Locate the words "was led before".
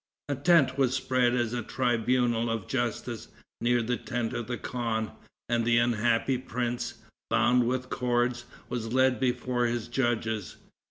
8.67-9.67